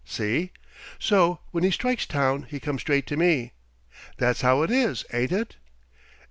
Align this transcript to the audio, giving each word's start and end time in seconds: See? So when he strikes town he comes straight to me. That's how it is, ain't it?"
See? 0.03 0.49
So 0.97 1.41
when 1.51 1.63
he 1.63 1.69
strikes 1.69 2.07
town 2.07 2.47
he 2.49 2.59
comes 2.59 2.81
straight 2.81 3.05
to 3.05 3.17
me. 3.17 3.51
That's 4.17 4.41
how 4.41 4.63
it 4.63 4.71
is, 4.71 5.05
ain't 5.13 5.31
it?" 5.31 5.57